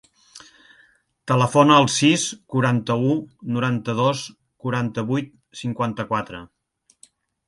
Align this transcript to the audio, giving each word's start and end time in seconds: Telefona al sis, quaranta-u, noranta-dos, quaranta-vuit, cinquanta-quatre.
Telefona 1.31 1.75
al 1.81 1.89
sis, 1.95 2.23
quaranta-u, 2.53 3.11
noranta-dos, 3.57 4.23
quaranta-vuit, 4.65 5.29
cinquanta-quatre. 5.61 6.41